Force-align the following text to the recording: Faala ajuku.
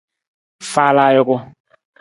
Faala 0.71 1.03
ajuku. 1.09 1.35